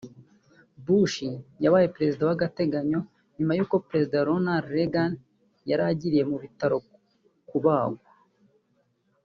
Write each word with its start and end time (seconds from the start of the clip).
Bush 0.85 1.15
yabaye 1.63 1.87
perezida 1.95 2.23
w’agateganyo 2.29 2.99
nyuma 3.37 3.53
y’uko 3.57 3.75
perezida 3.87 4.25
Ronald 4.27 4.65
Reagan 4.75 5.11
yaragiye 5.69 6.21
mu 6.29 6.37
bitaro 6.43 6.77
kubagwa 7.49 8.07